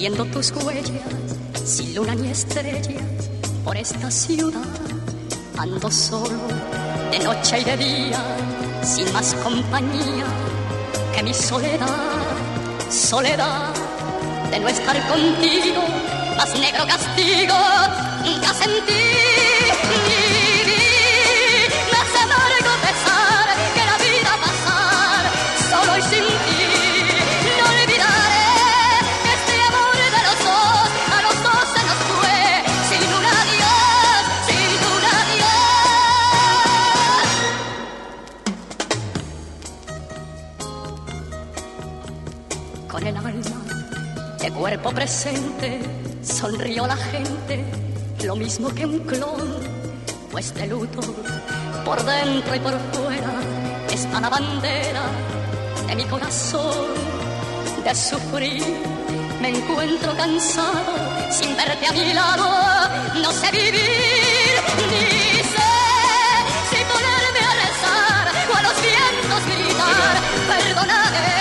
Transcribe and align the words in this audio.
siguiendo 0.00 0.24
tus 0.24 0.50
huellas, 0.52 1.02
sin 1.62 1.94
luna 1.94 2.14
ni 2.14 2.30
estrella, 2.30 3.02
por 3.62 3.76
esta 3.76 4.10
ciudad, 4.10 4.64
ando 5.58 5.90
solo, 5.90 6.40
de 7.10 7.18
noche 7.18 7.60
y 7.60 7.64
de 7.64 7.76
día, 7.76 8.18
sin 8.82 9.12
más 9.12 9.34
compañía 9.44 10.24
que 11.14 11.22
mi 11.22 11.34
soledad, 11.34 11.86
soledad 12.90 13.74
de 14.50 14.60
no 14.60 14.68
estar 14.68 14.96
contigo, 15.06 15.82
más 16.34 16.58
negro 16.58 16.86
castigo, 16.86 17.58
nunca 18.24 18.54
sentí. 18.54 19.99
Presente 45.10 45.80
sonrió 46.22 46.86
la 46.86 46.96
gente, 46.96 47.64
lo 48.22 48.36
mismo 48.36 48.72
que 48.72 48.86
un 48.86 49.00
clon, 49.00 49.56
pues 50.30 50.54
de 50.54 50.68
luto 50.68 51.00
por 51.84 52.00
dentro 52.04 52.54
y 52.54 52.60
por 52.60 52.78
fuera 52.92 53.32
está 53.92 54.20
la 54.20 54.28
bandera 54.28 55.02
de 55.88 55.96
mi 55.96 56.04
corazón 56.04 56.86
de 57.84 57.92
sufrir. 57.92 58.62
Me 59.42 59.48
encuentro 59.48 60.16
cansado 60.16 60.94
sin 61.32 61.56
verte 61.56 61.86
a 61.88 61.92
mi 61.92 62.14
lado, 62.14 62.48
no 63.20 63.32
sé 63.32 63.50
vivir 63.50 64.54
ni 64.90 65.42
sé 65.54 65.70
si 66.70 66.78
ponerme 66.92 67.40
a 67.50 67.54
rezar 67.64 68.26
o 68.48 68.56
a 68.58 68.62
los 68.62 68.76
vientos 68.80 69.42
gritar, 69.50 70.16
perdóname, 70.46 71.39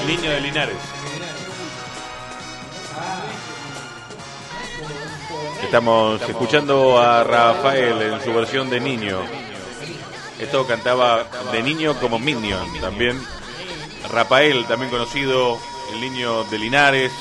El 0.00 0.06
niño 0.06 0.30
de 0.30 0.40
Linares. 0.40 0.76
Estamos 5.62 6.20
escuchando 6.22 6.98
a 6.98 7.22
Rafael 7.22 8.02
en 8.02 8.20
su 8.20 8.32
versión 8.32 8.68
de 8.70 8.80
niño. 8.80 9.20
Esto 10.40 10.66
cantaba 10.66 11.24
de 11.52 11.62
niño 11.62 11.94
como 12.00 12.18
Minion 12.18 12.66
también. 12.80 13.20
Rafael, 14.10 14.64
también 14.66 14.90
conocido, 14.90 15.58
el 15.92 16.00
niño 16.00 16.44
de 16.44 16.58
Linares, 16.58 17.12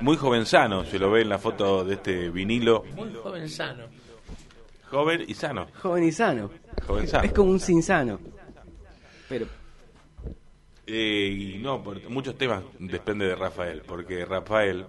muy 0.00 0.16
jovenzano, 0.16 0.84
se 0.84 0.98
lo 0.98 1.10
ve 1.10 1.22
en 1.22 1.28
la 1.28 1.38
foto 1.38 1.84
de 1.84 1.94
este 1.94 2.30
vinilo. 2.30 2.84
Muy 2.94 3.14
joven 3.14 3.48
sano. 3.48 3.84
Joven 4.90 5.24
y 5.26 5.34
sano. 5.34 5.68
Joven 5.80 6.04
y 6.04 6.12
sano. 6.12 6.50
Jovenzano. 6.86 7.24
Es 7.24 7.32
como 7.32 7.50
un 7.52 7.60
sinsano. 7.60 8.18
Pero 9.28 9.46
Eh, 10.92 11.28
y 11.54 11.58
no, 11.58 11.80
por- 11.82 12.02
muchos 12.10 12.36
temas 12.36 12.62
depende 12.78 13.26
de 13.26 13.36
Rafael, 13.36 13.82
porque 13.86 14.24
Rafael 14.24 14.86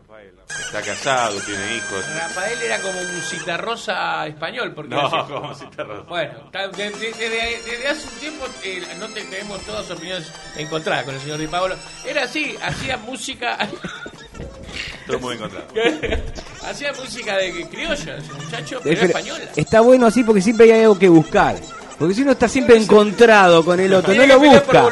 está 0.49 0.81
casado, 0.81 1.39
tiene 1.41 1.75
hijos. 1.75 2.03
Rafael 2.15 2.59
era 2.59 2.79
como 2.81 2.99
un 2.99 3.21
citarrosa 3.21 4.25
español. 4.25 4.73
Porque 4.73 4.95
No, 4.95 5.05
hacía- 5.05 5.23
como 5.35 5.53
citarrosa. 5.53 6.03
Bueno, 6.09 6.33
ta- 6.51 6.67
de- 6.69 6.89
de- 6.89 7.13
desde, 7.13 7.61
desde 7.69 7.87
hace 7.87 8.07
un 8.07 8.19
tiempo 8.19 8.45
eh, 8.63 8.81
no 8.99 9.07
te- 9.09 9.23
tenemos 9.25 9.61
todas 9.61 9.91
opiniones 9.91 10.31
encontradas 10.57 11.05
con 11.05 11.13
el 11.13 11.21
señor 11.21 11.37
Di 11.37 11.47
Paolo. 11.47 11.75
Era 12.05 12.23
así, 12.23 12.55
hacía 12.63 12.97
música. 12.97 13.57
Todo 15.05 15.19
muy 15.19 15.35
encontrado. 15.35 15.67
hacía 16.65 16.93
música 16.93 17.37
de 17.37 17.67
criolla, 17.69 18.17
ese 18.17 18.33
muchacho, 18.33 18.79
pero 18.83 18.95
pero 18.95 19.05
española. 19.07 19.43
está 19.55 19.81
bueno 19.81 20.07
así 20.07 20.23
porque 20.23 20.41
siempre 20.41 20.71
hay 20.73 20.81
algo 20.81 20.97
que 20.97 21.09
buscar. 21.09 21.57
Porque 22.01 22.15
si 22.15 22.23
uno 22.23 22.31
está 22.31 22.47
siempre 22.47 22.77
encontrado 22.77 23.63
con 23.63 23.79
el 23.79 23.93
otro, 23.93 24.11
no 24.15 24.25
lo 24.25 24.39
busca. 24.39 24.89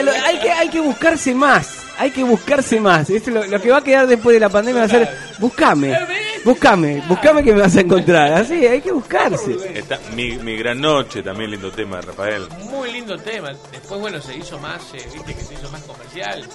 lo- 0.00 0.12
hay, 0.12 0.38
que, 0.38 0.52
hay 0.52 0.68
que 0.68 0.78
buscarse 0.78 1.34
más. 1.34 1.76
Hay 1.98 2.12
que 2.12 2.22
buscarse 2.22 2.78
más. 2.78 3.10
Esto 3.10 3.30
es 3.30 3.34
lo, 3.34 3.44
lo 3.46 3.60
que 3.60 3.68
va 3.70 3.78
a 3.78 3.82
quedar 3.82 4.06
después 4.06 4.32
de 4.34 4.38
la 4.40 4.48
pandemia 4.48 4.82
va 4.82 4.86
a 4.86 4.88
ser, 4.88 5.08
buscame, 5.38 5.98
buscame, 6.44 7.02
buscame 7.08 7.42
que 7.42 7.52
me 7.52 7.60
vas 7.62 7.74
a 7.76 7.80
encontrar. 7.80 8.32
Así, 8.32 8.64
hay 8.64 8.80
que 8.80 8.92
buscarse. 8.92 9.56
Está 9.74 9.98
mi, 10.14 10.38
mi 10.38 10.56
gran 10.56 10.80
noche, 10.80 11.20
también 11.22 11.50
lindo 11.50 11.72
tema, 11.72 12.00
Rafael. 12.00 12.46
Muy 12.70 12.92
lindo 12.92 13.18
tema. 13.18 13.50
Después, 13.72 14.00
bueno, 14.00 14.20
se 14.22 14.36
hizo 14.36 14.56
más, 14.60 14.80
eh, 14.94 15.04
viste 15.12 15.34
que 15.34 15.42
se 15.42 15.54
hizo 15.54 15.68
más 15.72 15.82
comercial. 15.82 16.46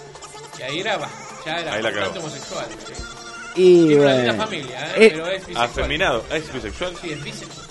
Y 0.57 0.61
ahí 0.63 0.79
era, 0.79 0.97
ya 1.45 1.57
era 1.59 1.73
Ahí 1.73 1.83
la 1.83 1.91
bastante 1.91 2.19
homosexual. 2.19 2.65
sí. 2.87 2.93
Y 3.57 3.95
bueno. 3.95 4.33
familia, 4.35 4.79
¿eh? 4.95 5.05
Eh, 5.05 5.09
pero 5.11 5.27
es 5.27 5.39
bisexual. 5.45 5.65
Afeminado, 5.69 6.23
¿es 6.31 6.53
bisexual? 6.53 6.93
Sí, 7.01 7.11
es 7.11 7.23
bisexual. 7.23 7.67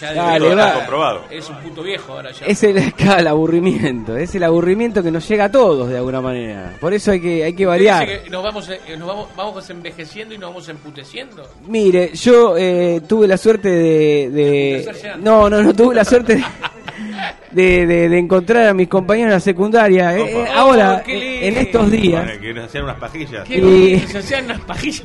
Ya 0.00 0.14
Dale, 0.14 0.48
comprobado. 0.74 1.24
Es 1.30 1.48
un 1.50 1.56
puto 1.56 1.82
viejo 1.82 2.12
ahora 2.14 2.30
ya. 2.32 2.46
Es 2.46 2.62
el, 2.62 2.78
el 3.18 3.26
aburrimiento, 3.26 4.16
es 4.16 4.34
el 4.34 4.42
aburrimiento 4.44 5.02
que 5.02 5.10
nos 5.10 5.28
llega 5.28 5.44
a 5.44 5.50
todos 5.52 5.90
de 5.90 5.98
alguna 5.98 6.22
manera. 6.22 6.72
Por 6.80 6.94
eso 6.94 7.10
hay 7.12 7.20
que, 7.20 7.44
hay 7.44 7.52
que 7.52 7.66
variar. 7.66 8.06
que 8.06 8.30
nos 8.30 8.42
vamos, 8.42 8.68
eh, 8.70 8.80
nos 8.98 9.06
vamos, 9.06 9.28
vamos 9.36 9.68
envejeciendo 9.70 10.34
y 10.34 10.38
nos 10.38 10.50
vamos 10.50 10.68
emputeciendo. 10.70 11.46
Mire, 11.68 12.12
yo 12.14 12.56
eh, 12.56 13.02
tuve 13.06 13.26
la 13.28 13.36
suerte 13.36 13.68
de, 13.68 14.30
de-. 14.30 15.16
No, 15.20 15.50
no, 15.50 15.62
no, 15.62 15.74
tuve 15.74 15.94
la 15.94 16.04
suerte 16.04 16.36
de, 16.36 17.62
de, 17.62 17.86
de- 17.86 18.08
de 18.08 18.18
encontrar 18.18 18.68
a 18.68 18.74
mis 18.74 18.88
compañeros 18.88 19.28
en 19.28 19.34
la 19.34 19.40
secundaria. 19.40 20.16
Eh, 20.16 20.22
eh, 20.32 20.44
ahora, 20.54 21.02
Oh, 21.06 21.10
en 21.10 21.56
estos 21.58 21.90
días, 21.90 22.24
Bueno, 22.24 22.40
que 22.40 22.54
nos 22.54 22.64
hacían 22.66 22.84
unas 22.84 22.98
pajillas. 22.98 23.50
Y- 23.50 23.98
se 24.00 24.18
hacían 24.18 24.44
unas 24.46 24.60
pajillas. 24.60 25.04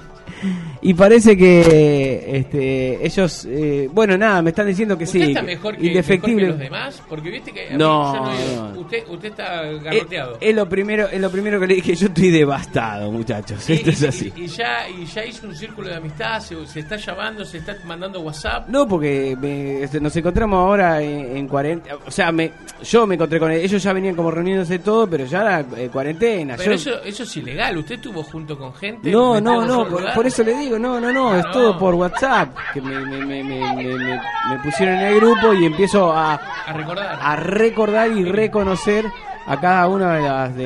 Y 0.81 0.93
parece 0.93 1.35
que 1.37 2.29
este, 2.37 3.05
ellos, 3.05 3.45
eh, 3.49 3.89
bueno, 3.91 4.17
nada, 4.17 4.41
me 4.41 4.49
están 4.51 4.67
diciendo 4.67 4.97
que 4.97 5.05
¿Usted 5.05 5.19
sí, 5.19 5.25
está 5.29 5.41
mejor 5.41 5.73
que, 5.75 5.81
mejor 5.83 5.85
indefectible. 5.87 6.43
que 6.43 6.49
los 6.49 6.59
demás? 6.59 7.01
Porque 7.09 7.29
viste 7.29 7.51
que 7.51 7.67
a 7.67 7.71
mí 7.71 7.77
No, 7.77 8.13
no- 8.15 8.71
no. 8.73 8.79
Usted, 8.81 9.03
usted 9.09 9.29
está 9.29 9.69
Eh, 9.69 9.79
garroteado. 9.81 10.37
es 10.39 10.55
lo 10.55 10.67
primero, 10.69 11.07
es 11.09 11.19
lo 11.19 11.29
primero 11.29 11.59
que 11.59 11.67
le 11.67 11.75
dije. 11.75 11.95
Yo 11.95 12.07
estoy 12.07 12.29
devastado, 12.29 13.11
muchachos. 13.11 13.69
Y- 13.69 13.73
Esto 13.73 13.89
es 13.89 14.03
así. 14.03 14.31
Y, 14.35 14.47
ya, 14.47 14.87
y 14.89 15.05
ya 15.05 15.25
hizo 15.25 15.47
un 15.47 15.55
círculo 15.55 15.89
de 15.89 15.95
amistad, 15.95 16.39
se, 16.39 16.65
se 16.67 16.79
está 16.81 16.97
llamando, 16.97 17.43
se 17.45 17.57
está 17.57 17.75
mandando 17.85 18.19
WhatsApp. 18.21 18.67
No, 18.69 18.87
porque 18.87 19.35
me- 19.39 19.83
este, 19.83 19.99
nos 19.99 20.15
encontramos 20.15 20.57
ahora 20.57 21.01
en, 21.01 21.37
en 21.37 21.47
cuarentena. 21.47 21.95
O 22.05 22.11
sea, 22.11 22.31
me, 22.31 22.51
yo 22.83 23.07
me 23.07 23.15
encontré 23.15 23.39
con 23.39 23.51
ellos. 23.51 23.63
Ellos 23.65 23.81
ya 23.83 23.93
venían 23.93 24.15
como 24.15 24.29
reuniéndose 24.31 24.79
todo, 24.79 25.07
pero 25.09 25.25
ya 25.25 25.41
era 25.41 25.65
eh, 25.77 25.89
cuarentena. 25.91 26.55
Pero 26.57 26.71
Yo- 26.75 26.91
eso, 26.91 27.03
eso 27.03 27.23
es 27.23 27.37
ilegal. 27.37 27.77
Usted 27.77 27.95
estuvo 27.95 28.21
junto 28.23 28.57
con 28.57 28.73
gente. 28.73 29.09
no, 29.09 29.39
no, 29.41 29.65
no. 29.65 29.87
por 30.13 30.25
eso 30.27 30.34
le 30.43 30.53
digo, 30.55 30.77
no, 30.79 30.99
no, 30.99 31.11
no. 31.11 31.31
Ah, 31.31 31.39
es 31.39 31.45
no. 31.45 31.51
todo 31.51 31.77
por 31.77 31.93
WhatsApp. 31.95 32.55
Que 32.73 32.81
me, 32.81 32.99
me, 33.05 33.17
me, 33.25 33.43
me, 33.43 33.59
me- 33.75 33.97
me- 33.97 34.21
me 34.49 34.59
pusieron 34.63 34.95
en 34.95 35.03
el 35.07 35.15
grupo 35.19 35.53
y 35.53 35.65
empiezo 35.65 36.11
a, 36.11 36.33
A 36.35 36.73
recordar. 36.73 37.19
a 37.21 37.35
recordar 37.35 38.11
y 38.11 38.23
reconocer 38.25 39.05
a 39.47 39.59
cada 39.59 39.87
una 39.87 40.15
de 40.15 40.21
las, 40.21 40.55
de, 40.55 40.65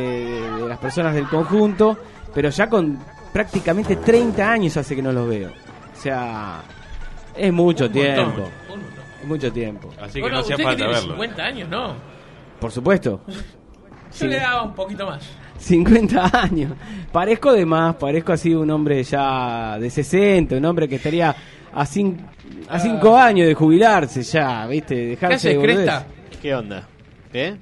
de- 0.60 0.68
las 0.68 0.78
personas 0.80 1.14
del 1.14 1.28
conjunto. 1.28 1.98
Pero 2.34 2.50
ya 2.50 2.70
con 2.70 2.98
prácticamente 3.34 3.96
30 3.98 4.52
años 4.52 4.78
hace 4.78 4.96
que 4.96 5.02
no 5.02 5.12
los 5.12 5.28
veo. 5.28 5.50
O 5.50 6.02
sea, 6.02 6.62
es 7.36 7.52
mucho 7.54 7.86
Un 7.86 7.92
montón, 7.94 8.04
tiempo. 8.14 8.42
un 8.74 8.80
montón. 8.80 9.04
Es 9.22 9.28
mucho 9.28 9.52
tiempo. 9.54 9.90
Así 10.02 10.14
que 10.14 10.22
Bueno, 10.22 10.36
no 10.38 10.42
hacía 10.42 10.56
usted 10.56 10.58
que 10.58 10.64
falta 10.64 10.78
tiene 10.78 10.94
verlo. 10.94 11.12
50 11.14 11.44
años, 11.44 11.70
¿no? 11.70 11.96
Por 12.60 12.72
supuesto. 12.72 13.22
Yo 13.28 13.36
Sí. 14.12 14.28
le 14.28 14.38
daba 14.40 14.64
un 14.64 14.74
poquito 14.74 15.06
más. 15.06 15.24
50 15.60 16.42
años. 16.44 16.74
Parezco 17.12 17.54
de 17.54 17.66
más, 17.66 17.96
parezco 17.96 18.34
así 18.34 18.54
un 18.54 18.70
hombre 18.72 19.04
ya 19.04 19.78
de 19.80 19.90
60, 19.90 20.56
un 20.56 20.66
hombre 20.66 20.88
que 20.88 20.96
estaría 20.96 21.36
a 21.74 21.86
5 21.86 22.24
a 22.68 22.80
cinco 22.80 23.16
años 23.18 23.48
de 23.48 23.54
jubilarse 23.54 24.22
ya, 24.24 24.66
¿viste? 24.68 24.96
¿Qué 24.96 25.06
Dejarse 25.10 25.36
haces, 25.36 25.52
de 25.52 25.58
boludez. 25.58 25.76
Cresta? 25.78 26.08
¿Qué 26.42 26.56
onda? 26.56 26.88
¿Eh? 27.34 27.58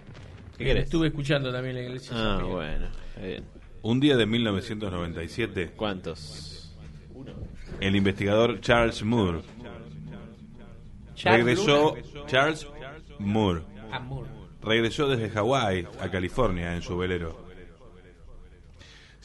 ¿Qué 0.58 0.64
querés? 0.64 0.84
Estuve 0.86 1.08
escuchando 1.08 1.52
también 1.52 1.76
la 1.76 1.82
iglesia. 1.82 2.12
Ah, 2.16 2.42
bueno. 2.44 2.88
bien. 3.22 3.44
Un 3.82 4.00
día 4.00 4.18
de 4.18 4.26
1997, 4.26 5.74
¿Cuántos? 5.76 6.74
el 7.80 7.96
investigador 7.96 8.60
Charles 8.60 9.04
Moore 9.04 9.42
Charles 11.16 11.46
regresó. 11.46 11.96
Luna. 11.96 12.28
Charles 12.28 12.68
Moore 13.20 13.62
Amor. 13.92 14.28
regresó 14.62 15.08
desde 15.08 15.30
Hawái 15.30 15.88
a 16.02 16.10
California 16.10 16.76
en 16.76 16.82
su 16.82 16.98
velero. 16.98 17.47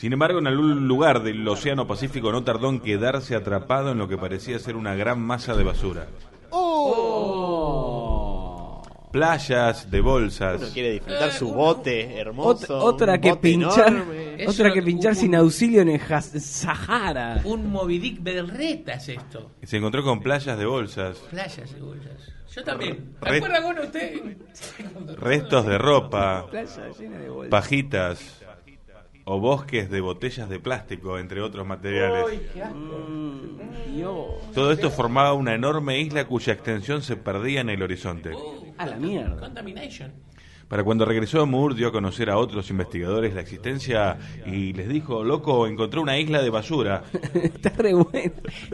Sin 0.03 0.13
embargo, 0.13 0.41
en 0.41 0.49
algún 0.49 0.89
lugar 0.89 1.23
del 1.23 1.47
Océano 1.47 1.87
Pacífico 1.87 2.33
no 2.33 2.43
tardó 2.43 2.69
en 2.71 2.81
quedarse 2.81 3.37
atrapado 3.37 3.93
en 3.93 3.99
lo 3.99 4.09
que 4.09 4.19
parecía 4.19 4.59
ser 4.59 4.75
una 4.75 4.97
gran 4.97 5.21
masa 5.21 5.55
de 5.55 5.63
basura. 5.63 6.09
playas 9.13 9.89
de 9.93 10.01
bolsas. 10.01 10.61
Uno 10.61 10.71
quiere 10.73 10.91
disfrutar 10.95 11.31
su 11.31 11.53
bote 11.55 12.09
Ot- 12.09 12.19
hermoso. 12.19 12.79
otra 12.79 13.21
que 13.21 13.29
bote 13.31 13.43
pinchar, 13.43 14.05
otra 14.49 14.73
que 14.73 14.83
pinchar 14.83 15.13
un- 15.13 15.17
sin 15.19 15.35
auxilio 15.37 15.83
en 15.83 15.91
el 15.91 16.01
Sahara. 16.01 17.41
Un 17.45 17.71
Moby 17.71 17.99
Dick 18.01 18.21
Berreta 18.23 18.95
es 18.95 19.09
esto. 19.11 19.53
Se 19.63 19.77
encontró 19.77 20.03
con 20.03 20.21
playas 20.21 20.59
de 20.59 20.65
bolsas, 20.67 21.19
Playas 21.31 21.75
y 21.79 21.81
bolsas. 21.81 22.33
Yo 22.57 22.65
también. 22.65 23.15
¿Se 23.23 23.29
Re- 23.31 23.37
acuerda 23.37 23.61
bueno 23.61 23.83
usted? 23.83 24.21
restos 25.19 25.65
de 25.67 25.79
ropa, 25.79 26.47
Playa 26.51 26.89
llena 26.99 27.19
de 27.19 27.29
bolsas. 27.29 27.51
pajitas 27.51 28.42
o 29.25 29.39
bosques 29.39 29.91
de 29.91 30.01
botellas 30.01 30.49
de 30.49 30.59
plástico, 30.59 31.19
entre 31.19 31.41
otros 31.41 31.67
materiales. 31.67 32.25
Mm, 32.75 33.95
Dios. 33.95 34.17
Todo 34.55 34.73
esto 34.73 34.91
formaba 34.91 35.33
una 35.33 35.55
enorme 35.55 36.01
isla 36.01 36.27
cuya 36.27 36.53
extensión 36.55 37.03
se 37.03 37.17
perdía 37.17 37.61
en 37.61 37.71
el 37.71 37.83
horizonte. 37.83 38.33
A 38.79 38.87
la 38.87 38.97
mierda. 38.97 39.37
Contamination. 39.39 40.13
Para 40.69 40.85
cuando 40.85 41.05
regresó 41.05 41.45
Moore 41.47 41.75
dio 41.75 41.89
a 41.89 41.93
conocer 41.93 42.31
a 42.31 42.39
otros 42.39 42.71
investigadores 42.71 43.35
la 43.35 43.43
existencia 43.43 44.17
y 44.47 44.73
les 44.73 44.89
dijo, 44.89 45.23
loco, 45.23 45.67
encontré 45.67 46.01
una 46.01 46.19
isla 46.19 46.41
de 46.41 46.49
basura. 46.49 47.05
Está 47.35 47.69
re 47.77 47.93
bueno. 47.93 48.33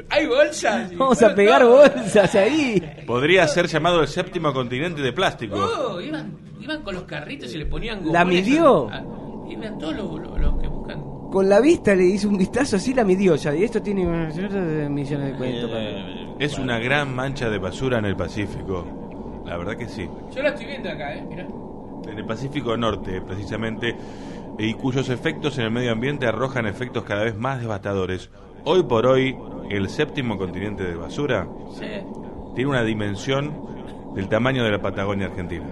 Hay 0.09 0.27
bolsas. 0.27 0.97
Vamos 0.97 1.21
a 1.23 1.35
pegar 1.35 1.65
bolsas 1.67 2.37
ahí. 2.37 2.81
Podría 3.05 3.49
ser 3.49 3.67
llamado 3.67 4.01
el 4.01 4.07
séptimo 4.07 4.53
continente 4.53 5.03
de 5.03 5.13
plástico. 5.13 5.57
Oh, 5.57 6.01
iban, 6.01 6.39
iban 6.61 6.83
con 6.85 6.95
los 6.95 7.03
carritos 7.03 7.53
y 7.53 7.59
le 7.59 7.67
ponían 7.67 8.13
¿La 8.13 8.25
midió? 8.25 8.89
a- 8.89 9.03
a- 9.57 9.79
todos 9.79 9.97
los, 9.97 10.21
los- 10.21 10.39
los 10.39 10.59
que 10.61 10.69
buscan. 10.69 11.03
Con 11.31 11.49
la 11.49 11.61
vista 11.61 11.95
le 11.95 12.05
hizo 12.05 12.29
un 12.29 12.39
vistazo 12.39 12.77
así, 12.77 12.95
la 12.95 13.05
midió 13.05 13.35
ya. 13.37 13.55
Y 13.55 13.63
esto 13.65 13.83
tiene 13.83 14.07
millones 14.89 15.33
de 15.33 15.35
cuentos. 15.39 15.71
Eh, 15.75 16.35
Es 16.39 16.59
una 16.59 16.79
gran 16.79 17.15
mancha 17.15 17.51
de 17.51 17.59
basura 17.59 17.99
en 17.99 18.07
el 18.07 18.17
Pacífico. 18.17 19.43
La 19.45 19.57
verdad 19.57 19.77
que 19.77 19.89
sí. 19.89 20.09
Yo 20.35 20.43
la 20.43 20.51
estoy 20.51 20.67
viendo 20.67 20.89
acá, 20.91 21.15
¿eh? 21.15 21.25
Mirá. 21.29 21.47
En 22.11 22.19
el 22.19 22.25
Pacífico 22.25 22.77
Norte, 22.77 23.21
precisamente, 23.21 23.95
y 24.59 24.73
cuyos 24.75 25.09
efectos 25.11 25.59
en 25.59 25.65
el 25.65 25.71
medio 25.71 25.93
ambiente 25.93 26.27
arrojan 26.27 26.67
efectos 26.67 27.05
cada 27.05 27.25
vez 27.25 27.37
más 27.37 27.61
devastadores. 27.61 28.31
Hoy 28.65 28.83
por 28.85 29.07
hoy, 29.07 29.37
el 29.71 29.89
séptimo 29.91 30.39
continente 30.39 30.85
de 30.85 30.95
basura 30.95 31.47
Sí. 31.75 31.85
tiene 32.55 32.71
una 32.71 32.83
dimensión 32.85 33.53
del 34.15 34.29
tamaño 34.29 34.65
de 34.65 34.71
la 34.71 34.81
Patagonia 34.81 35.27
Argentina. 35.27 35.67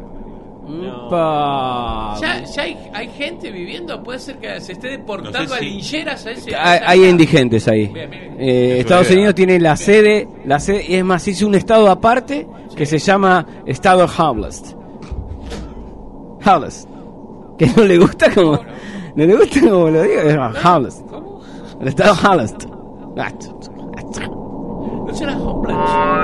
Upa. 0.66 2.16
Ya, 2.20 2.44
ya 2.44 2.62
hay, 2.62 2.76
hay 2.92 3.08
gente 3.08 3.50
viviendo, 3.50 4.02
puede 4.02 4.18
ser 4.18 4.38
que 4.38 4.60
se 4.60 4.72
esté 4.72 4.88
deportando 4.88 5.38
No 5.38 5.48
sé 5.48 5.54
a 5.54 5.60
lincheras 5.60 6.26
a 6.26 6.30
ese. 6.32 6.56
Hay, 6.56 7.04
indigentes 7.04 7.68
ahí. 7.68 7.86
Bien, 7.86 8.10
bien, 8.10 8.22
bien. 8.22 8.36
Eh, 8.40 8.72
Es 8.74 8.80
Estados. 8.80 9.10
Unidos 9.10 9.34
tiene 9.34 9.60
la 9.60 9.76
sede, 9.76 10.28
la 10.44 10.58
sede, 10.58 10.84
y 10.88 10.94
es 10.96 11.04
más, 11.04 11.26
hizo 11.28 11.46
un 11.46 11.54
estado 11.54 11.88
aparte 11.88 12.48
que 12.74 12.84
se 12.84 12.98
llama 12.98 13.46
Estado 13.64 14.06
Homeless. 14.18 14.76
Homeless. 16.44 16.88
Que 17.58 17.66
no 17.74 17.84
le 17.84 17.98
gusta 17.98 18.30
como, 18.34 18.52
no 19.14 19.24
le 19.24 19.36
gusta 19.36 19.60
como 19.60 19.88
lo 19.88 20.02
digo, 20.02 20.20
es 20.20 20.36
Homeless. 20.64 21.04
¿Cómo? 21.08 21.40
El 21.80 21.88
Estado 21.88 22.14
Homeless. 22.28 22.54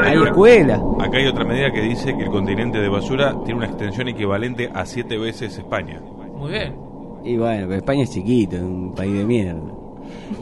Hay 0.04 0.22
escuela. 0.22 0.82
Acá 1.00 1.18
hay 1.18 1.26
otra 1.26 1.44
medida 1.44 1.70
que 1.72 1.80
dice 1.80 2.16
que 2.16 2.24
el 2.24 2.30
continente 2.30 2.78
de 2.78 2.88
basura 2.88 3.34
tiene 3.44 3.58
una 3.58 3.66
extensión 3.66 4.08
equivalente 4.08 4.70
a 4.74 4.84
siete 4.86 5.16
veces 5.18 5.56
España. 5.58 6.00
Muy 6.36 6.52
bien. 6.52 6.74
Y 7.24 7.36
bueno, 7.36 7.66
pero 7.68 7.78
España 7.78 8.02
es 8.02 8.10
chiquito, 8.10 8.56
es 8.56 8.62
un 8.62 8.94
país 8.94 9.12
de 9.12 9.24
mierda. 9.24 9.60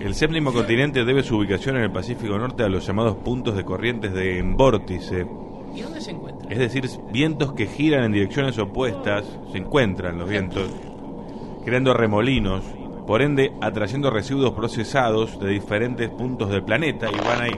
El 0.01 0.15
séptimo 0.15 0.53
continente 0.53 1.05
debe 1.05 1.23
su 1.23 1.37
ubicación 1.37 1.77
en 1.77 1.83
el 1.83 1.91
Pacífico 1.93 2.39
Norte 2.39 2.63
a 2.65 2.69
los 2.69 2.87
llamados 2.87 3.17
puntos 3.17 3.55
de 3.57 3.65
corrientes 3.65 4.13
de 4.13 4.43
vórtice, 4.43 5.27
¿Y 5.75 5.83
dónde 5.83 6.01
se 6.01 6.13
encuentra? 6.13 6.51
es 6.51 6.59
decir, 6.59 6.89
vientos 7.13 7.53
que 7.53 7.67
giran 7.67 8.05
en 8.05 8.13
direcciones 8.13 8.59
opuestas, 8.59 9.25
se 9.53 9.59
encuentran 9.59 10.19
los 10.19 10.29
vientos, 10.29 10.65
creando 11.65 11.93
remolinos, 11.93 12.65
por 13.07 13.23
ende 13.23 13.53
atrayendo 13.61 14.11
residuos 14.11 14.53
procesados 14.53 15.39
de 15.39 15.51
diferentes 15.51 16.09
puntos 16.11 16.49
del 16.51 16.63
planeta 16.65 17.09
y 17.11 17.19
van 17.27 17.43
ahí. 17.43 17.57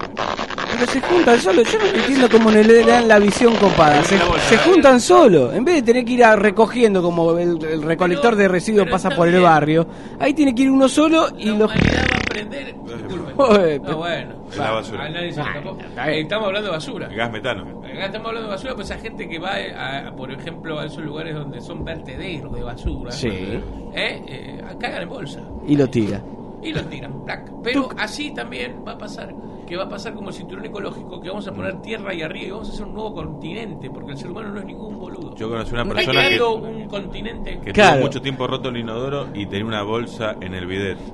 Pero 0.72 0.86
se 0.90 1.00
juntan 1.00 1.40
solo, 1.40 1.62
yo 1.62 1.78
no 1.78 1.84
entiendo 1.86 2.28
cómo 2.30 2.50
no 2.50 2.62
le 2.62 2.84
dan 2.84 3.08
la 3.08 3.18
visión 3.18 3.54
copada. 3.56 4.02
Se, 4.04 4.18
se 4.48 4.56
juntan 4.58 5.00
solo, 5.00 5.52
en 5.52 5.64
vez 5.64 5.76
de 5.76 5.82
tener 5.82 6.04
que 6.04 6.12
ir 6.12 6.24
a 6.24 6.36
recogiendo 6.36 7.02
como 7.02 7.36
el, 7.38 7.62
el 7.64 7.82
recolector 7.82 8.34
de 8.36 8.48
residuos 8.48 8.88
pasa 8.88 9.10
por 9.10 9.28
el 9.28 9.40
barrio. 9.40 9.86
Ahí 10.18 10.34
tiene 10.34 10.54
que 10.54 10.62
ir 10.62 10.70
uno 10.70 10.88
solo 10.88 11.28
y 11.38 11.46
La 11.50 11.58
lo... 11.58 11.64
humanidad 11.66 12.06
va 12.12 12.16
a 12.16 12.18
aprender. 12.18 12.74
Disculpen. 12.74 13.36
Joder, 13.36 13.80
No, 13.82 13.96
bueno. 13.96 14.42
La 14.56 14.70
basura. 14.72 15.08
Estamos 15.08 16.46
hablando 16.48 16.68
de 16.68 16.72
basura. 16.72 17.06
El 17.08 17.16
gas 17.16 17.32
metano. 17.32 17.80
Acá 17.84 18.06
estamos 18.06 18.28
hablando 18.28 18.48
de 18.48 18.54
basura, 18.54 18.74
pues 18.74 18.90
esa 18.90 18.98
gente 19.00 19.28
que 19.28 19.38
va, 19.38 19.52
a, 19.76 20.08
a, 20.08 20.16
por 20.16 20.30
ejemplo, 20.32 20.78
a 20.78 20.86
esos 20.86 21.02
lugares 21.04 21.34
donde 21.34 21.60
son 21.60 21.84
vertederos 21.84 22.52
de 22.54 22.62
basura, 22.62 23.10
Sí. 23.12 23.28
¿eh? 23.28 23.60
Eh, 23.94 24.62
cagan 24.80 25.02
en 25.02 25.08
bolsa 25.08 25.40
Y 25.66 25.76
lo 25.76 25.88
tira. 25.88 26.22
Y 26.62 26.72
los 26.72 26.88
tiran. 26.88 27.24
plac. 27.24 27.50
Pero 27.62 27.88
así 27.98 28.32
también 28.32 28.82
va 28.86 28.92
a 28.92 28.98
pasar, 28.98 29.34
que 29.66 29.76
va 29.76 29.84
a 29.84 29.88
pasar 29.88 30.14
como 30.14 30.28
el 30.28 30.34
cinturón 30.34 30.64
ecológico, 30.66 31.20
que 31.20 31.28
vamos 31.28 31.46
a 31.48 31.52
poner 31.52 31.80
tierra 31.82 32.10
ahí 32.12 32.22
arriba 32.22 32.46
y 32.46 32.50
vamos 32.50 32.68
a 32.70 32.72
hacer 32.72 32.86
un 32.86 32.94
nuevo 32.94 33.14
continente, 33.14 33.90
porque 33.90 34.12
el 34.12 34.18
ser 34.18 34.30
humano 34.30 34.50
no 34.50 34.60
es 34.60 34.64
ningún 34.66 34.98
boludo. 34.98 35.34
Yo 35.36 35.48
conocí 35.48 35.72
una 35.74 35.84
persona 35.84 36.28
que, 36.28 36.40
un 36.42 36.88
continente. 36.88 37.58
que 37.64 37.72
Claro. 37.72 37.96
tuvo 37.96 38.06
mucho 38.06 38.22
tiempo 38.22 38.46
roto 38.46 38.68
el 38.68 38.76
inodoro 38.78 39.28
y 39.34 39.46
tenía 39.46 39.66
una 39.66 39.82
bolsa 39.82 40.36
en 40.40 40.54
el 40.54 40.66
bidet. 40.66 40.98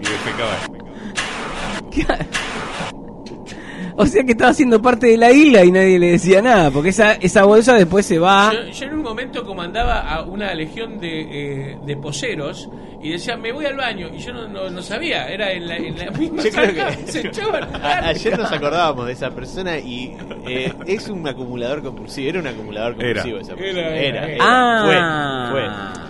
y 0.00 0.02
defecaba 0.02 0.52
ahí. 0.52 0.66
O 4.00 4.06
sea 4.06 4.24
que 4.24 4.32
estaba 4.32 4.52
siendo 4.54 4.80
parte 4.80 5.06
de 5.08 5.16
la 5.16 5.30
isla 5.30 5.64
y 5.64 5.70
nadie 5.72 5.98
le 5.98 6.12
decía 6.12 6.40
nada, 6.42 6.70
porque 6.70 6.88
esa, 6.88 7.12
esa 7.14 7.44
bolsa 7.44 7.74
después 7.74 8.06
se 8.06 8.18
va... 8.18 8.52
Yo, 8.52 8.70
yo 8.70 8.84
en 8.86 8.94
un 8.94 9.02
momento 9.02 9.44
comandaba 9.44 10.00
a 10.00 10.22
una 10.22 10.54
legión 10.54 10.98
de, 10.98 11.72
eh, 11.72 11.78
de 11.84 11.96
poseros 11.96 12.68
y 13.02 13.10
decía, 13.12 13.36
me 13.36 13.52
voy 13.52 13.66
al 13.66 13.76
baño. 13.76 14.08
Y 14.12 14.18
yo 14.18 14.32
no, 14.32 14.46
no, 14.48 14.68
no 14.70 14.82
sabía, 14.82 15.26
era 15.28 15.52
en 15.52 15.66
la, 15.68 15.76
en 15.76 15.98
la 15.98 16.10
misma 16.18 16.42
Yo 16.42 16.50
creo 16.50 16.74
que- 16.74 17.06
se. 17.12 17.28
A- 17.82 17.98
Ayer 18.08 18.38
nos 18.38 18.50
acordábamos 18.52 19.06
de 19.06 19.12
esa 19.12 19.30
persona 19.30 19.78
y 19.78 20.16
eh, 20.46 20.72
es 20.86 21.08
un 21.08 21.26
acumulador 21.26 21.82
compulsivo. 21.82 22.28
Era 22.30 22.40
un 22.40 22.46
acumulador 22.46 22.94
Era. 22.98 23.22
compulsivo 23.22 23.38
esa 23.40 23.54
persona. 23.54 23.80
Era, 23.88 23.96
Era, 23.98 24.24
era. 24.26 24.32
era. 24.34 24.44
Ah. 24.46 25.50
Fue, 25.50 25.60
fue. 25.60 26.09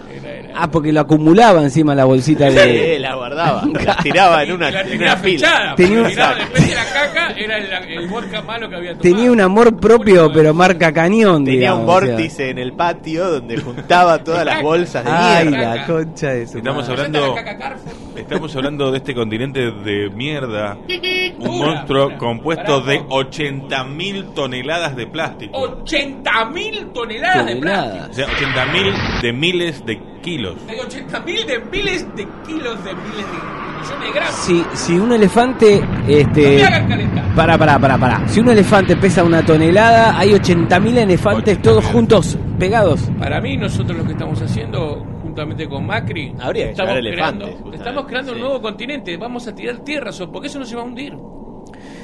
Ah, 0.55 0.71
porque 0.71 0.93
lo 0.93 1.01
acumulaba 1.01 1.63
encima 1.63 1.95
la 1.95 2.05
bolsita 2.05 2.49
Sí, 2.51 2.57
de... 2.57 2.99
la 2.99 3.15
guardaba, 3.15 3.63
la 3.85 3.97
tiraba 3.97 4.43
en 4.43 4.53
una, 4.53 4.71
la 4.71 4.81
en 4.83 4.89
tenía 4.89 5.07
una 5.09 5.17
fila. 5.17 5.49
fichada, 5.49 5.75
Tenía 5.75 5.99
porque 5.99 6.09
un- 6.09 6.11
tiraba 6.15 6.35
después 6.35 6.69
de 6.69 6.75
la 6.75 6.85
caca, 6.85 7.31
era 7.37 7.59
el, 7.59 7.93
el 7.99 8.09
vodka 8.09 8.43
malo 8.43 8.69
que 8.69 8.77
había 8.77 8.91
tomado. 8.97 9.03
Tenía 9.03 9.33
un 9.33 9.41
amor 9.41 9.77
propio, 9.79 10.31
pero 10.33 10.53
marca 10.55 10.93
cañón, 10.93 11.45
Tenía 11.45 11.61
digamos, 11.61 11.85
un 11.85 11.89
o 11.91 12.01
sea. 12.01 12.09
vórtice 12.11 12.51
en 12.51 12.59
el 12.59 12.73
patio 12.73 13.31
donde 13.31 13.57
juntaba 13.59 14.19
todas 14.23 14.45
las 14.45 14.63
bolsas 14.63 15.05
de 15.05 15.11
Ay, 15.11 15.49
mierda. 15.49 15.75
la 15.77 15.87
concha 15.87 16.29
de 16.31 16.47
su 16.47 16.59
Estamos 16.59 16.83
madre. 16.89 16.95
¿Presenta 17.11 17.19
hablando-? 17.19 17.91
Estamos 18.17 18.57
hablando 18.57 18.91
de 18.91 18.99
este 18.99 19.15
continente 19.15 19.61
de 19.71 20.11
mierda, 20.11 20.77
un 21.39 21.59
monstruo 21.59 22.19
compuesto 22.19 22.81
de 22.83 22.99
un 22.99 23.05
poco. 23.05 23.21
80.000 23.23 24.35
toneladas 24.35 24.95
de 24.97 25.07
plástico. 25.07 25.85
80.000 25.85 26.93
toneladas 26.93 27.47
de 27.47 27.57
plástico. 27.57 28.07
O 28.11 28.13
sea, 28.15 28.27
80.000 28.27 29.21
de 29.23 29.33
miles 29.33 29.85
de 29.87 29.99
kilos. 30.23 30.57
Hay 30.69 30.77
80.000 30.77 31.47
de 31.47 31.59
miles 31.71 32.07
de 32.17 32.29
kilos 32.47 32.85
de 32.85 32.95
miles 32.95 33.17
de 33.17 33.39
millones 33.81 34.01
de 34.07 34.13
gramos. 34.15 34.35
Si, 34.35 34.65
si 34.75 34.99
un 34.99 35.13
elefante, 35.13 35.81
No 35.81 36.09
este... 36.09 36.57
me 36.57 36.65
hagan 36.65 36.89
calentar. 36.89 37.35
Pará, 37.35 37.59
pará, 37.59 37.79
pará, 37.79 37.99
pará. 37.99 38.29
Si 38.29 38.41
un 38.41 38.49
elefante 38.51 38.97
pesa 38.97 39.25
una 39.25 39.45
tonelada, 39.45 40.19
hay 40.19 40.33
80.000 40.33 40.99
elefantes 40.99 41.63
todos 41.63 41.85
juntos, 41.87 42.39
pegados. 42.59 43.03
Para 43.19 43.41
mí, 43.41 43.57
nosotros 43.57 43.97
lo 43.99 44.05
que 44.05 44.13
estamos 44.13 44.41
haciendo, 44.43 45.05
juntamente 45.23 45.69
con 45.69 45.87
Macri, 45.87 46.35
Habría 46.41 46.65
que 46.67 46.71
estamos, 46.73 46.97
elefantes, 46.97 47.49
creando, 47.49 47.73
estamos 47.77 48.07
creando 48.07 48.33
sí. 48.33 48.37
un 48.37 48.43
nuevo 48.43 48.63
continente. 48.63 49.17
Vamos 49.17 49.47
a 49.49 49.55
tirar 49.55 49.79
tierra, 49.79 50.11
porque 50.33 50.49
eso 50.49 50.59
no 50.59 50.65
se 50.65 50.77
va 50.77 50.83
a 50.83 50.85
hundir. 50.85 51.17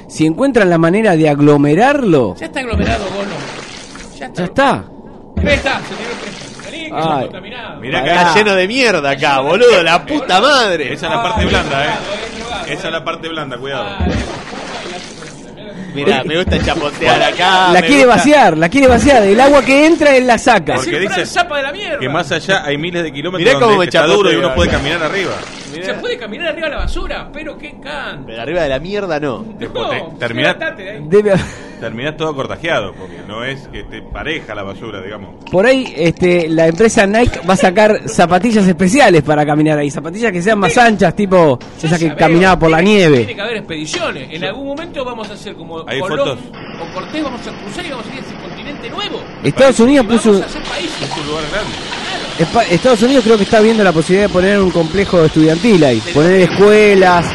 Si 0.07 0.25
encuentran 0.25 0.69
la 0.69 0.77
manera 0.77 1.15
de 1.15 1.29
aglomerarlo, 1.29 2.35
Ya 2.35 2.45
está 2.47 2.61
aglomerado, 2.61 3.03
Bono. 3.15 3.35
Ya 4.17 4.25
está. 4.27 4.39
ya 4.41 4.45
está. 4.45 4.85
Presta, 5.35 5.79
se 5.81 5.95
tiró 5.95 6.09
el 6.11 6.56
que 6.79 6.85
está 6.85 7.19
contaminado. 7.21 7.79
Mirá 7.81 8.03
que 8.03 8.09
Está 8.09 8.33
lleno 8.35 8.55
de 8.55 8.67
mierda 8.67 9.09
acá, 9.11 9.39
boludo, 9.41 9.83
la 9.83 10.05
puta 10.05 10.41
madre. 10.41 10.93
Esa 10.93 11.07
es 11.07 11.11
la 11.13 11.23
parte 11.23 11.45
blanda, 11.45 11.85
eh. 11.85 11.89
drogado, 12.37 12.65
Esa 12.67 12.87
es 12.87 12.93
la 12.93 13.03
parte 13.03 13.27
blanda, 13.29 13.57
cuidado. 13.57 13.87
Eh. 14.05 14.13
Mirá, 15.95 16.23
me 16.23 16.37
gusta 16.37 16.63
chapotear 16.63 17.23
acá. 17.23 17.71
La 17.71 17.81
quiere 17.81 18.03
gusta- 18.05 18.17
vaciar, 18.17 18.57
la 18.57 18.69
quiere 18.69 18.87
vaciar. 18.87 19.23
El 19.23 19.39
agua 19.41 19.63
que 19.63 19.85
entra, 19.87 20.15
él 20.15 20.27
la 20.27 20.37
saca. 20.37 20.75
Porque 20.75 20.99
dice 20.99 21.13
Fran 21.13 21.25
Zapa 21.25 21.57
de 21.57 21.63
la 21.63 21.71
mierda. 21.71 21.99
Que 21.99 22.09
más 22.09 22.31
allá 22.31 22.63
hay 22.63 22.77
miles 22.77 23.01
de 23.03 23.11
kilómetros 23.11 23.39
Mirá 23.39 23.53
cómo 23.53 23.65
donde 23.71 23.77
me 23.79 23.85
está 23.85 24.05
duro 24.05 24.31
y 24.31 24.35
uno 24.35 24.53
puede 24.53 24.69
caminar 24.69 25.01
arriba. 25.01 25.31
Se 25.83 25.93
puede 25.95 26.17
caminar 26.17 26.49
arriba 26.49 26.67
de 26.67 26.73
la 26.75 26.79
basura, 26.81 27.29
pero 27.33 27.57
qué 27.57 27.75
can. 27.81 28.25
Pero 28.27 28.41
arriba 28.41 28.61
de 28.63 28.69
la 28.69 28.79
mierda 28.79 29.19
no. 29.19 29.43
Después 29.57 29.83
No, 29.85 29.89
te- 29.89 30.19
terminás, 30.19 30.53
levantate 30.57 30.83
de 30.83 30.91
ahí. 30.91 30.99
Debe- 31.03 31.35
terminás 31.79 32.17
todo 32.17 32.35
cortajeado, 32.35 32.93
porque 32.93 33.19
no 33.27 33.43
es 33.43 33.67
que 33.67 33.83
te 33.83 34.01
pareja 34.01 34.53
la 34.55 34.63
basura, 34.63 35.01
digamos. 35.01 35.35
Por 35.51 35.65
ahí, 35.65 35.93
este, 35.95 36.49
la 36.49 36.67
empresa 36.67 37.05
Nike 37.05 37.39
va 37.47 37.53
a 37.53 37.57
sacar 37.57 38.01
zapatillas 38.07 38.67
especiales 38.67 39.23
para 39.23 39.45
caminar 39.45 39.77
ahí. 39.79 39.89
Zapatillas 39.91 40.31
que 40.31 40.41
sean 40.41 40.59
más 40.59 40.77
anchas, 40.77 41.15
tipo 41.15 41.57
Ya 41.59 41.87
esas 41.87 41.91
que 41.99 42.05
sabemos, 42.07 42.17
caminaba 42.19 42.59
por 42.59 42.69
la 42.71 42.81
nieve. 42.81 43.17
Tiene 43.17 43.35
que 43.35 43.41
haber 43.41 43.57
expediciones. 43.57 44.27
En 44.31 44.43
algún 44.43 44.67
momento 44.67 45.03
vamos 45.05 45.29
a 45.29 45.33
hacer 45.33 45.55
como 45.55 45.87
Hay 45.87 45.99
Colón 45.99 46.17
fotos. 46.19 46.39
o 46.81 46.93
Cortés 46.93 47.23
vamos 47.23 47.41
a 47.41 47.51
cruzar 47.63 47.85
y 47.85 47.89
vamos 47.89 48.05
a 48.05 48.13
ir 48.13 48.19
a 48.19 48.25
ese 48.25 48.35
continente 48.35 48.89
nuevo. 48.89 49.21
Estados 49.43 49.79
Unidos 49.79 50.07
vamos 50.07 50.21
puso. 50.23 50.43
a 50.43 50.45
hacer 50.45 50.63
países. 50.63 51.01
Es 51.01 51.17
un 51.17 51.27
lugar 51.27 51.43
grande. 51.51 51.71
Estados 52.69 53.01
Unidos 53.01 53.23
creo 53.23 53.37
que 53.37 53.43
está 53.43 53.59
viendo 53.61 53.83
la 53.83 53.91
posibilidad 53.91 54.27
de 54.27 54.33
poner 54.33 54.59
un 54.59 54.69
complejo 54.69 55.25
estudiantil 55.25 55.83
ahí, 55.83 55.99
poner 56.13 56.41
escuelas 56.41 57.25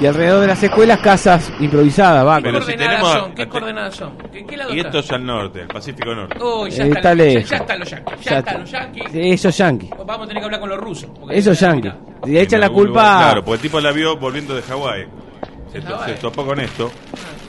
y 0.00 0.06
alrededor 0.06 0.40
de 0.42 0.46
las 0.48 0.62
escuelas 0.62 0.98
casas 1.00 1.52
improvisadas, 1.60 2.26
va. 2.26 2.36
¿Qué 2.38 2.42
Pero 2.44 2.60
si 2.60 2.66
coordenadas 2.72 2.90
tenemos- 3.00 3.12
son? 3.22 3.34
¿Qué 3.34 3.48
coordenadas 3.48 3.94
son? 3.94 4.18
¿Qué, 4.32 4.46
qué 4.46 4.56
lado 4.56 4.74
Y 4.74 4.80
esto 4.80 4.98
es 4.98 5.10
al 5.12 5.24
norte, 5.26 5.60
el 5.62 5.68
Pacífico 5.68 6.14
Norte. 6.14 6.36
Ya, 6.38 6.84
Eh, 6.84 6.88
está, 6.88 7.12
está 7.12 7.14
ya- 7.14 7.40
ya 7.40 7.56
están 7.56 7.78
los 7.80 7.90
yanquis. 7.90 8.14
Ya, 8.24 8.30
Ya 8.32 8.38
están 8.38 8.38
está. 8.38 8.58
los 8.58 8.70
yanquis. 8.70 9.04
Eso 9.14 9.48
es 9.48 9.58
yankee. 9.58 9.90
Vamos 10.06 10.24
a 10.24 10.28
tener 10.28 10.40
que 10.40 10.44
hablar 10.44 10.60
con 10.60 10.68
los 10.70 10.78
rusos. 10.78 11.10
Eso 11.30 11.52
es 11.52 11.60
yankee. 11.60 11.88
Mirá. 11.88 11.96
Y 12.26 12.30
le 12.32 12.40
echan 12.42 12.56
En 12.56 12.60
la 12.62 12.68
culpa. 12.70 12.88
lugar, 12.90 13.18
Claro, 13.24 13.44
porque 13.44 13.54
el 13.56 13.60
tipo 13.62 13.80
la 13.80 13.92
vio 13.92 14.16
volviendo 14.16 14.54
de 14.54 14.62
Hawái. 14.62 15.06
Se, 15.72 15.80
to- 15.80 16.04
se 16.04 16.12
topó 16.14 16.44
con 16.46 16.60
esto. 16.60 16.90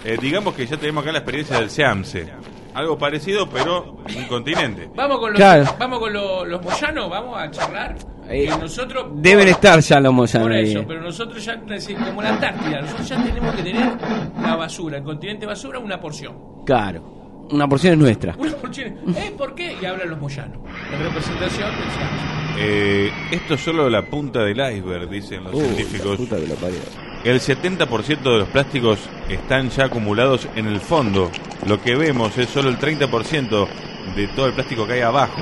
Eh, 0.05 0.17
digamos 0.21 0.53
que 0.53 0.65
ya 0.65 0.77
tenemos 0.77 1.03
acá 1.03 1.11
la 1.11 1.19
experiencia 1.19 1.59
del 1.59 1.69
Seamse. 1.69 2.27
Algo 2.73 2.97
parecido, 2.97 3.49
pero 3.49 3.95
un 4.15 4.25
continente. 4.27 4.87
Vamos 4.95 5.17
con 5.19 5.31
los, 5.31 5.37
Claro. 5.37 5.65
vamos 5.79 5.99
con 5.99 6.13
lo- 6.13 6.45
los 6.45 6.61
moyanos, 6.63 7.09
vamos 7.09 7.37
a 7.41 7.49
charlar. 7.49 7.95
Eh, 8.29 8.49
nosotros 8.59 9.05
Deben 9.15 9.47
estar 9.47 9.79
ya 9.79 9.99
los 9.99 10.13
Moyanos 10.13 10.47
Por 10.47 10.55
eso, 10.57 10.83
pero 10.87 11.01
nosotros 11.01 11.43
ya, 11.45 11.59
como 12.05 12.21
la 12.21 12.29
Antártida, 12.29 12.81
nosotros 12.81 13.07
ya 13.09 13.23
tenemos 13.23 13.55
que 13.55 13.63
tener 13.63 13.91
la 14.41 14.55
basura, 14.55 14.97
el 14.97 15.03
continente 15.03 15.45
basura, 15.45 15.79
una 15.79 15.99
porción. 15.99 16.35
Claro. 16.65 17.15
Una 17.49 17.65
porción 17.67 17.93
es 17.93 17.99
nuestra. 17.99 18.35
Una 18.37 18.51
porción. 18.57 18.97
¿Eh? 19.15 19.33
¿Por 19.37 19.55
qué? 19.55 19.77
Y 19.81 19.85
hablan 19.85 20.09
los 20.09 20.19
moyanos. 20.19 20.57
En 20.93 20.99
representación 21.03 21.69
del. 21.71 22.59
Eh, 22.59 23.11
esto 23.31 23.53
es 23.53 23.61
solo 23.61 23.89
la 23.89 24.01
punta 24.01 24.43
del 24.43 24.57
iceberg, 24.59 25.09
dicen 25.09 25.43
los 25.45 25.53
Uh, 25.53 25.61
científicos. 25.61 26.17
puta 26.17 26.35
que 26.37 26.47
lo 26.47 26.55
parió. 26.55 26.79
El 27.23 27.39
70% 27.39 28.21
de 28.23 28.37
los 28.39 28.49
plásticos 28.49 28.99
están 29.29 29.69
ya 29.69 29.85
acumulados 29.85 30.47
en 30.55 30.67
el 30.67 30.79
fondo. 30.81 31.31
Lo 31.67 31.81
que 31.81 31.95
vemos 31.95 32.37
es 32.37 32.49
solo 32.49 32.69
el 32.69 32.77
30% 32.77 33.67
de 34.15 34.27
todo 34.29 34.47
el 34.47 34.53
plástico 34.53 34.85
que 34.87 34.93
hay 34.93 35.01
abajo, 35.01 35.41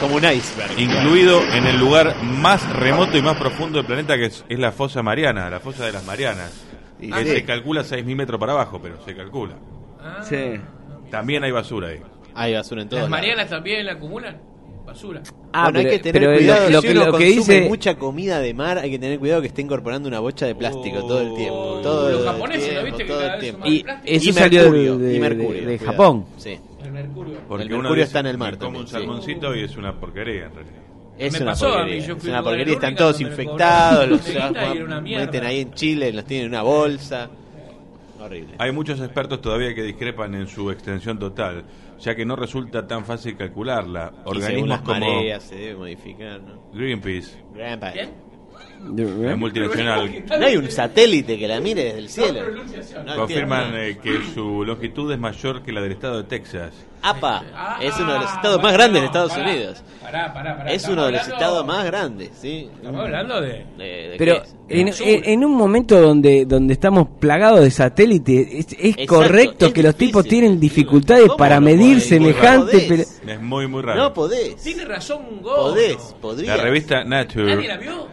Como 0.00 0.16
un 0.16 0.24
iceberg. 0.24 0.78
incluido 0.78 1.40
en 1.52 1.66
el 1.66 1.78
lugar 1.78 2.14
más 2.22 2.68
remoto 2.76 3.16
y 3.16 3.22
más 3.22 3.36
profundo 3.36 3.78
del 3.78 3.86
planeta, 3.86 4.16
que 4.16 4.26
es, 4.26 4.44
es 4.48 4.58
la 4.58 4.72
fosa 4.72 5.02
mariana, 5.02 5.48
la 5.50 5.60
fosa 5.60 5.86
de 5.86 5.92
las 5.92 6.04
Marianas. 6.04 6.64
Y 7.00 7.10
Que 7.10 7.22
sí. 7.24 7.28
se 7.30 7.44
calcula 7.44 7.82
6.000 7.82 8.16
metros 8.16 8.38
para 8.40 8.52
abajo, 8.52 8.80
pero 8.82 9.02
se 9.04 9.14
calcula. 9.14 9.54
Ah, 10.00 10.22
Sí. 10.22 10.60
También 11.10 11.44
hay 11.44 11.50
basura 11.52 11.88
ahí. 11.88 12.00
Hay 12.34 12.54
basura 12.54 12.82
en 12.82 12.88
todo. 12.88 13.00
¿Las 13.00 13.08
Marianas 13.10 13.48
también 13.48 13.88
acumulan 13.88 14.36
basura? 14.86 15.22
Ah, 15.52 15.64
bueno, 15.64 15.78
hay 15.78 15.84
pero- 15.84 15.96
que 15.96 16.02
tener 16.12 16.22
pero 16.28 16.36
cuidado. 16.38 16.70
lo, 16.70 16.80
si 16.80 16.86
que, 16.88 16.92
uno 16.92 17.00
lo 17.06 17.18
que 17.18 17.34
consume 17.36 17.54
dice. 17.56 17.68
mucha 17.68 17.94
comida 17.96 18.40
de 18.40 18.54
mar, 18.54 18.78
hay 18.78 18.90
que 18.90 18.98
tener 18.98 19.18
cuidado 19.18 19.40
que 19.40 19.46
esté 19.48 19.62
incorporando 19.62 20.08
una 20.08 20.18
bocha 20.20 20.46
de 20.46 20.54
plástico 20.54 20.98
todo 21.06 21.20
el 21.20 21.34
tiempo. 21.34 21.80
Todo 21.82 22.10
los 22.10 22.24
japoneses, 22.24 22.74
¿lo 22.74 22.82
viste? 22.84 23.04
Todo 23.04 23.22
el 23.24 23.38
tiempo. 23.40 23.66
Y 23.66 23.84
eso 24.04 24.30
Y 24.30 24.32
salió 24.32 24.60
mercurio, 24.62 24.98
de, 24.98 25.10
y 25.10 25.12
de- 25.14 25.20
mercurio, 25.20 25.66
de 25.66 25.78
cuidado. 25.78 25.86
Japón. 25.92 26.24
Sí. 26.38 26.58
Porque 27.58 27.66
El 27.66 27.72
uno 27.74 27.82
mercurio 27.82 28.02
dice, 28.04 28.06
está 28.08 28.20
en 28.20 28.26
el 28.26 28.38
mar 28.38 28.52
"Me 28.52 28.58
como 28.58 28.78
un 28.78 28.84
también, 28.86 28.86
sí". 28.86 28.92
salmoncito 28.92 29.54
y 29.56 29.60
es 29.62 29.76
una 29.76 29.98
porquería 30.00 30.46
en 30.46 30.54
realidad. 30.54 30.82
Es 31.18 31.32
Me 31.32 31.38
una 31.42 31.50
pasó 31.52 31.66
a 31.66 31.70
mí, 31.70 31.76
porquería. 31.78 32.06
yo 32.06 32.16
Es 32.16 32.24
una 32.24 32.42
porquería. 32.42 32.74
Están 32.74 32.96
todos 32.96 33.20
infectados. 33.20 34.08
Los 34.08 34.22
meten 35.02 35.44
ahí 35.44 35.60
en 35.60 35.72
Chile, 35.74 36.12
los 36.12 36.24
tienen 36.24 36.46
en 36.46 36.52
una 36.52 36.62
bolsa. 36.62 37.30
Horrible. 38.20 38.54
Hay 38.58 38.72
muchos 38.72 39.00
expertos 39.00 39.40
todavía 39.40 39.74
que 39.74 39.82
discrepan 39.82 40.34
en 40.34 40.46
su 40.46 40.70
extensión 40.70 41.18
total, 41.18 41.64
ya 42.00 42.14
que 42.14 42.24
no 42.24 42.36
resulta 42.36 42.86
tan 42.86 43.04
fácil 43.04 43.36
calcularla. 43.36 44.12
Y 44.12 44.16
según 44.16 44.26
Organismos 44.36 44.68
las 44.68 44.80
como 44.80 45.00
mareas 45.00 45.42
se 45.42 45.54
debe 45.56 45.74
modificar, 45.76 46.40
¿no? 46.40 46.70
Greenpeace, 46.72 47.36
Grandpa. 47.54 47.92
La 48.84 49.36
multinacional, 49.36 50.24
No 50.38 50.46
hay 50.46 50.56
un 50.56 50.70
satélite 50.70 51.38
que 51.38 51.48
la 51.48 51.60
mire 51.60 51.84
desde 51.84 51.98
el 51.98 52.08
cielo. 52.08 52.40
No 53.06 53.16
confirman 53.16 53.72
eh, 53.74 53.98
que 54.02 54.20
su 54.34 54.64
longitud 54.64 55.10
es 55.12 55.18
mayor 55.18 55.62
que 55.62 55.72
la 55.72 55.80
del 55.80 55.92
estado 55.92 56.18
de 56.18 56.24
Texas. 56.24 56.72
APA 57.02 57.44
Ah, 57.54 57.78
es 57.82 57.94
uno 58.00 58.14
de 58.14 58.18
los 58.20 58.30
ah, 58.30 58.34
estados 58.36 58.62
más 58.62 58.72
grandes 58.72 59.02
de 59.02 59.06
Estados 59.06 59.32
pará, 59.32 59.44
Unidos. 59.50 59.82
Pará, 60.00 60.32
pará, 60.32 60.56
pará. 60.56 60.72
Es 60.72 60.88
uno 60.88 61.04
de 61.04 61.12
los 61.12 61.20
hablando- 61.20 61.34
estados 61.44 61.66
más 61.66 61.84
grandes, 61.84 62.30
¿sí? 62.40 62.70
Estamos 62.76 63.00
hablando 63.02 63.40
de. 63.42 63.48
De- 63.76 63.84
de 63.84 64.14
Pero 64.16 64.42
es? 64.42 64.56
en, 64.70 64.92
Sur. 64.92 65.06
en- 65.08 65.24
en 65.26 65.44
un 65.44 65.52
momento 65.54 66.00
donde 66.00 66.46
donde 66.46 66.72
estamos 66.72 67.08
plagados 67.20 67.60
de 67.60 67.70
satélites, 67.70 68.46
es, 68.50 68.66
es 68.72 68.78
Exacto, 68.96 69.06
correcto 69.16 69.66
es 69.66 69.72
que 69.74 69.82
los 69.82 69.96
tipos 69.96 70.24
tienen 70.24 70.58
dificultades 70.58 71.26
¿Cómo 71.26 71.36
para 71.36 71.56
no 71.56 71.66
medir 71.66 71.96
podés? 71.96 72.08
semejante... 72.08 72.76
No 72.76 72.88
pele- 72.88 73.06
Es 73.34 73.40
muy, 73.42 73.66
muy 73.66 73.82
raro. 73.82 74.02
No 74.02 74.14
podés. 74.14 74.56
Tiene 74.56 74.84
razón, 74.86 75.42
Go. 75.42 75.56
Podés, 75.56 75.96
podrías. 76.22 76.56
La 76.56 76.62
revista 76.62 77.04
¿Nadie 77.04 77.26
Nature, 77.26 77.68
la 77.68 77.76
vio? 77.76 78.08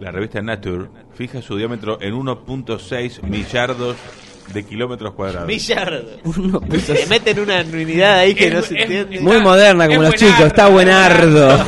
La 0.00 0.10
revista 0.10 0.40
Nature 0.42 0.88
fija 1.14 1.42
su 1.42 1.56
diámetro 1.56 1.98
en 2.00 2.14
1.6 2.14 3.22
millardos 3.22 3.96
de 4.52 4.64
kilómetros 4.64 5.14
cuadrados. 5.14 5.46
Millardo. 5.46 6.08
Uno 6.24 6.60
pesa- 6.60 6.94
Le 6.94 7.06
meten 7.06 7.38
una 7.40 7.60
unidad 7.60 8.18
ahí 8.18 8.34
que 8.34 8.48
Es- 8.48 8.54
no 8.54 8.62
se 8.62 8.74
es- 8.74 8.80
entiende. 8.82 9.16
es- 9.16 9.22
Muy 9.22 9.40
moderna, 9.40 9.86
como 9.86 10.02
los 10.02 10.14
chicos, 10.14 10.40
está 10.40 10.68
buenardo. 10.68 11.50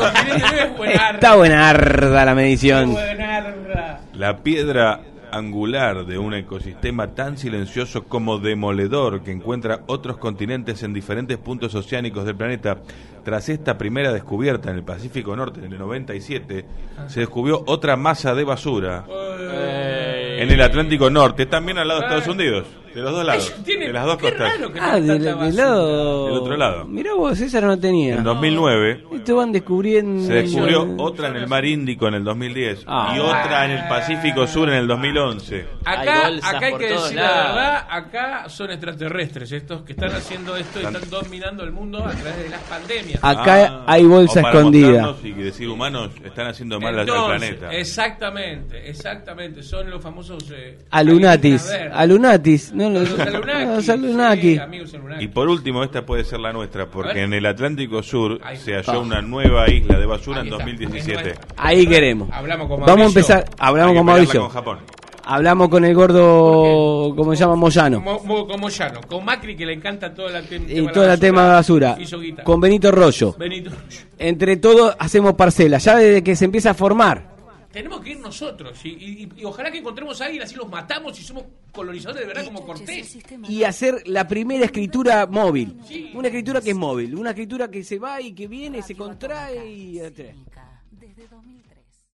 Está 1.14 1.36
buenarda 1.36 2.24
la 2.24 2.34
medición. 2.34 2.92
Buenarda. 2.92 4.00
La 4.14 4.42
piedra 4.42 5.00
angular 5.32 6.04
de 6.06 6.18
un 6.18 6.34
ecosistema 6.34 7.14
tan 7.14 7.38
silencioso 7.38 8.04
como 8.04 8.38
demoledor 8.38 9.22
que 9.22 9.32
encuentra 9.32 9.80
otros 9.86 10.18
continentes 10.18 10.82
en 10.82 10.92
diferentes 10.92 11.38
puntos 11.38 11.74
oceánicos 11.74 12.24
del 12.24 12.36
planeta. 12.36 12.78
Tras 13.24 13.48
esta 13.48 13.78
primera 13.78 14.12
descubierta 14.12 14.70
en 14.70 14.76
el 14.76 14.84
Pacífico 14.84 15.34
Norte 15.34 15.64
en 15.64 15.72
el 15.72 15.78
97, 15.78 16.64
se 17.06 17.20
descubrió 17.20 17.62
otra 17.66 17.96
masa 17.96 18.34
de 18.34 18.44
basura 18.44 19.04
en 19.08 20.50
el 20.50 20.60
Atlántico 20.60 21.08
Norte, 21.08 21.46
también 21.46 21.78
al 21.78 21.88
lado 21.88 22.00
de 22.00 22.06
Estados 22.06 22.28
Unidos, 22.28 22.66
de 22.94 23.00
los 23.00 23.12
dos 23.12 23.24
lados, 23.24 23.54
tienen- 23.64 23.86
de 23.88 23.92
las 23.92 24.04
dos 24.06 24.16
costas. 24.18 24.52
que 24.52 24.64
Ah, 24.80 24.94
tengan 24.94 25.06
del, 25.06 25.16
tanta 25.24 25.24
del 25.24 25.34
basura. 25.36 25.64
lado... 25.64 26.26
Del 26.26 26.34
otro 26.36 26.56
lado. 26.56 26.84
Mirá 26.86 27.14
vos, 27.14 27.40
esa 27.40 27.60
no 27.60 27.78
tenía. 27.78 28.14
En 28.16 28.24
2009 28.24 29.04
Esto 29.14 29.36
van 29.36 29.52
descubriendo... 29.52 30.26
se 30.26 30.32
descubrió 30.34 30.94
otra 30.98 31.28
en 31.28 31.36
el 31.36 31.46
Mar 31.48 31.64
Índico 31.64 32.08
en 32.08 32.14
el 32.14 32.24
2010 32.24 32.84
Ah. 32.86 33.14
y 33.16 33.20
otra 33.20 33.64
en 33.66 33.70
el 33.72 33.88
Pacífico 33.88 34.46
Sur 34.46 34.68
en 34.68 34.74
el 34.76 34.86
2011. 34.86 35.64
Acá, 35.84 36.26
Hay 36.26 36.38
acá 36.42 36.66
hay 36.66 36.74
que 36.76 36.86
decir 36.88 37.16
la 37.16 37.22
verdad, 37.22 37.86
acá 37.90 38.48
son 38.48 38.70
extraterrestres 38.70 39.52
estos 39.52 39.82
que 39.82 39.92
están 39.92 40.10
haciendo 40.12 40.56
esto 40.56 40.80
y 40.80 40.84
están 40.84 41.08
dominando 41.10 41.62
el 41.64 41.72
mundo 41.72 41.98
a 42.04 42.10
través 42.10 42.42
de 42.44 42.48
las 42.48 42.60
pandemias. 42.62 43.18
Acá 43.22 43.52
Ah, 43.64 43.84
hay 43.86 44.04
bolsa 44.04 44.40
o 44.40 44.42
para 44.42 44.54
escondida. 44.58 45.14
Y 45.22 45.32
decir 45.32 45.68
humanos 45.68 46.10
están 46.24 46.46
haciendo 46.48 46.80
mal 46.80 46.94
al- 46.94 47.00
al 47.00 47.08
Entonces, 47.08 47.38
planeta. 47.56 47.72
Exactamente, 47.76 48.88
exactamente. 48.90 49.62
Son 49.62 49.88
los 49.90 50.02
famosos. 50.02 50.42
Eh, 50.52 50.78
Alunatis. 50.90 51.70
Alunatis. 51.92 52.72
No, 52.72 52.81
Anunnaki, 52.86 53.66
los 53.76 53.88
Anunnaki. 53.88 54.56
sí. 54.56 54.96
Y 55.20 55.28
por 55.28 55.48
último, 55.48 55.82
esta 55.84 56.04
puede 56.04 56.24
ser 56.24 56.40
la 56.40 56.52
nuestra, 56.52 56.86
porque 56.86 57.22
en 57.22 57.32
el 57.34 57.46
Atlántico 57.46 58.02
Sur 58.02 58.40
Ahí 58.42 58.56
se 58.56 58.78
está. 58.78 58.92
halló 58.92 59.02
una 59.02 59.22
nueva 59.22 59.70
isla 59.70 59.98
de 59.98 60.06
basura 60.06 60.40
Ahí 60.42 60.48
en 60.48 60.52
está. 60.54 60.64
2017. 60.64 61.20
Es 61.20 61.24
nuestra. 61.38 61.46
Ahí 61.56 61.86
queremos. 61.86 62.28
Hablamos 62.32 62.68
con 62.68 62.80
Vamos 62.80 62.90
a 62.92 62.96
Mauricio. 62.96 63.20
empezar. 63.20 63.44
Hablamos 63.58 63.94
con 63.96 64.06
Mauricio. 64.06 64.40
con 64.42 64.50
Japón. 64.50 64.78
Hablamos 65.24 65.68
con 65.68 65.84
el 65.84 65.94
gordo, 65.94 67.14
¿cómo 67.14 67.32
se 67.34 67.40
llama? 67.40 67.54
Moyano. 67.54 68.02
Como, 68.04 68.44
como 68.46 68.68
Llano, 68.68 69.00
con 69.06 69.24
Macri 69.24 69.54
que 69.56 69.64
le 69.64 69.72
encanta 69.74 70.12
todo 70.12 70.26
el 70.36 70.44
tema 70.46 70.64
Y 70.68 70.84
todo 70.88 71.12
el 71.12 71.20
tema 71.20 71.44
de 71.44 71.48
basura. 71.52 71.96
Con 72.42 72.60
Benito 72.60 72.90
Rollo. 72.90 73.32
Benito. 73.38 73.70
Entre 74.18 74.56
todos 74.56 74.96
hacemos 74.98 75.34
parcela. 75.34 75.78
Ya 75.78 75.96
desde 75.96 76.24
que 76.24 76.34
se 76.34 76.44
empieza 76.46 76.70
a 76.70 76.74
formar. 76.74 77.31
Tenemos 77.72 78.00
que 78.00 78.10
ir 78.10 78.18
nosotros 78.20 78.78
y, 78.84 78.88
y- 78.90 79.28
y 79.36 79.44
ojalá 79.44 79.70
que 79.70 79.78
encontremos 79.78 80.20
a 80.20 80.26
alguien 80.26 80.42
así 80.42 80.54
los 80.54 80.68
matamos 80.68 81.18
y 81.18 81.22
somos 81.22 81.44
colonizadores 81.72 82.20
de 82.22 82.26
verdad 82.28 82.44
como 82.44 82.64
Cortés. 82.66 83.16
Y 83.48 83.64
hacer 83.64 84.02
la 84.06 84.28
primera 84.28 84.64
escritura 84.66 85.26
móvil. 85.26 85.76
Una 86.14 86.28
escritura 86.28 86.60
que 86.60 86.70
es 86.70 86.76
móvil. 86.76 87.14
Una 87.16 87.30
escritura 87.30 87.70
que 87.70 87.82
se 87.82 87.98
va 87.98 88.20
y 88.20 88.32
que 88.32 88.46
viene, 88.46 88.82
se 88.82 88.94
contrae 88.94 89.66
y... 89.68 89.98
Desde 90.90 91.26
2003. 91.28 91.61